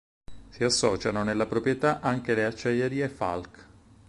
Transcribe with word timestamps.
Si 0.49 0.63
associano 0.63 1.23
nella 1.23 1.45
proprietà 1.45 1.99
anche 1.99 2.33
le 2.33 2.45
Acciaierie 2.45 3.07
Falck. 3.07 3.65